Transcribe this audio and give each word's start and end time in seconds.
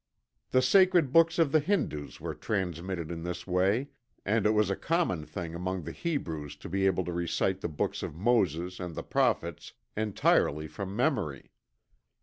The 0.49 0.63
sacred 0.63 1.13
books 1.13 1.37
of 1.37 1.51
the 1.51 1.59
Hindus 1.59 2.19
were 2.19 2.33
transmitted 2.33 3.11
in 3.11 3.21
this 3.21 3.45
way, 3.45 3.89
and 4.25 4.47
it 4.47 4.49
was 4.49 4.71
a 4.71 4.75
common 4.75 5.27
thing 5.27 5.53
among 5.53 5.83
the 5.83 5.91
Hebrews 5.91 6.55
to 6.55 6.67
be 6.69 6.87
able 6.87 7.05
to 7.05 7.13
recite 7.13 7.61
the 7.61 7.69
books 7.69 8.01
of 8.01 8.15
Moses 8.15 8.79
and 8.79 8.95
the 8.95 9.03
Prophets 9.03 9.73
entirely 9.95 10.67
from 10.67 10.95
memory. 10.95 11.51